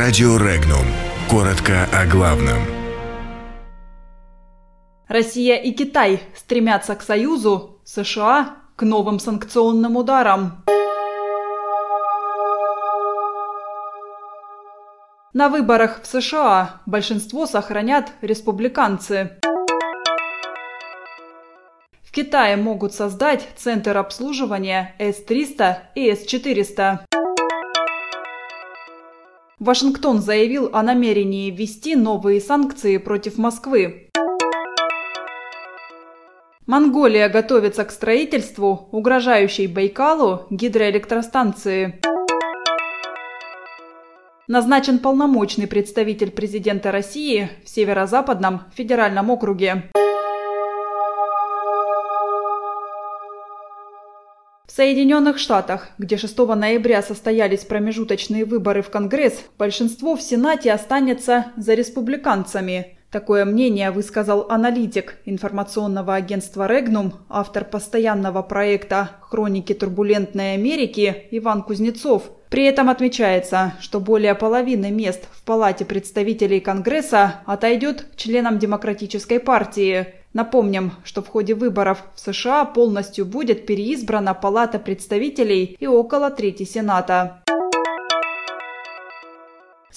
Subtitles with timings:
[0.00, 0.86] Радио Регнум.
[1.28, 2.58] Коротко о главном.
[5.08, 10.64] Россия и Китай стремятся к союзу, США– к новым санкционным ударам.
[15.32, 19.32] На выборах в США большинство сохранят республиканцы.
[22.04, 27.00] В Китае могут создать центр обслуживания С-300 и С-400.
[29.60, 34.08] Вашингтон заявил о намерении ввести новые санкции против Москвы.
[36.66, 42.00] Монголия готовится к строительству угрожающей Байкалу гидроэлектростанции.
[44.46, 49.90] Назначен полномочный представитель президента России в Северо-Западном федеральном округе.
[54.78, 61.74] Соединенных Штатах, где 6 ноября состоялись промежуточные выборы в Конгресс, большинство в Сенате останется за
[61.74, 62.96] республиканцами.
[63.10, 72.30] Такое мнение высказал аналитик информационного агентства «Регнум», автор постоянного проекта «Хроники турбулентной Америки» Иван Кузнецов.
[72.48, 80.06] При этом отмечается, что более половины мест в Палате представителей Конгресса отойдет членам Демократической партии–
[80.32, 86.64] Напомним, что в ходе выборов в США полностью будет переизбрана Палата представителей и около трети
[86.64, 87.42] Сената.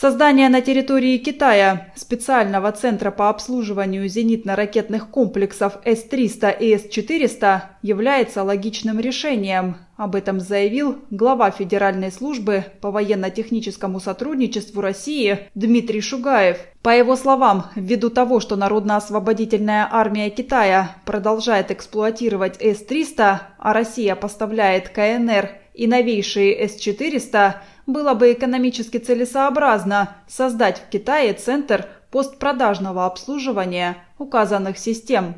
[0.02, 9.00] Создание на территории Китая специального центра по обслуживанию зенитно-ракетных комплексов С-300 и С-400 является логичным
[9.00, 9.78] решением.
[9.98, 16.58] Об этом заявил глава Федеральной службы по военно-техническому сотрудничеству России Дмитрий Шугаев.
[16.82, 24.90] По его словам, ввиду того, что Народно-освободительная армия Китая продолжает эксплуатировать С-300, а Россия поставляет
[24.90, 27.54] КНР и новейшие С-400,
[27.88, 35.36] было бы экономически целесообразно создать в Китае центр постпродажного обслуживания указанных систем.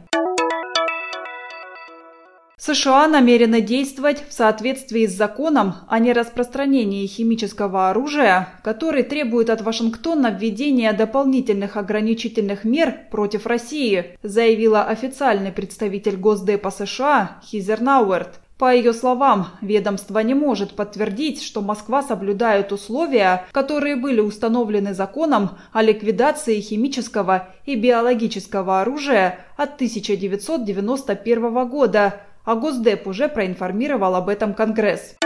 [2.65, 10.27] США намерены действовать в соответствии с законом о нераспространении химического оружия, который требует от Вашингтона
[10.27, 18.39] введения дополнительных ограничительных мер против России, заявила официальный представитель Госдепа США Хизер Науэрт.
[18.63, 25.57] По ее словам, ведомство не может подтвердить, что Москва соблюдает условия, которые были установлены законом
[25.73, 34.53] о ликвидации химического и биологического оружия от 1991 года, а Госдеп уже проинформировал об этом
[34.53, 35.17] Конгресс.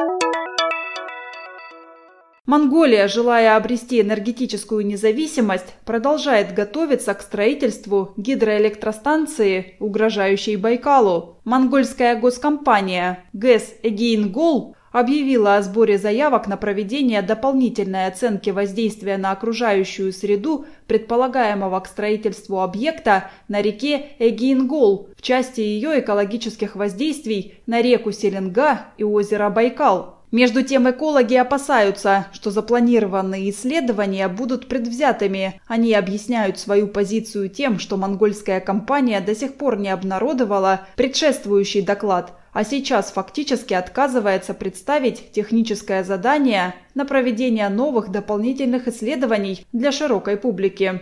[2.47, 11.39] Монголия, желая обрести энергетическую независимость, продолжает готовиться к строительству гидроэлектростанции, угрожающей Байкалу.
[11.43, 20.13] Монгольская госкомпания ГЭС «Эгейнгол» объявила о сборе заявок на проведение дополнительной оценки воздействия на окружающую
[20.13, 28.13] среду предполагаемого к строительству объекта на реке Эгейнгол в части ее экологических воздействий на реку
[28.13, 30.16] Селенга и озеро Байкал.
[30.31, 35.61] Между тем экологи опасаются, что запланированные исследования будут предвзятыми.
[35.67, 42.33] Они объясняют свою позицию тем, что монгольская компания до сих пор не обнародовала предшествующий доклад,
[42.51, 51.01] а сейчас фактически отказывается представить техническое задание на проведение новых дополнительных исследований для широкой публики.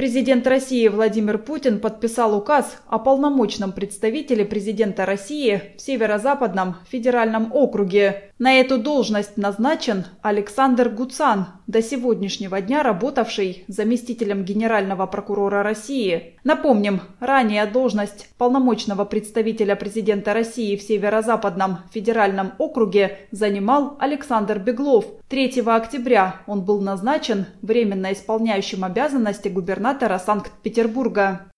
[0.00, 8.32] Президент России Владимир Путин подписал указ о полномочном представителе президента России в Северо-Западном федеральном округе.
[8.38, 16.34] На эту должность назначен Александр Гуцан, до сегодняшнего дня работавший заместителем генерального прокурора России.
[16.42, 25.04] Напомним, ранее должность полномочного представителя президента России в Северо-Западном федеральном округе занимал Александр Беглов.
[25.28, 31.52] 3 октября он был назначен временно исполняющим обязанности губернатора Санкт-Петербурга.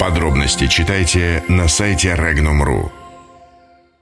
[0.00, 3.05] Подробности читайте на сайте Regnum.ru.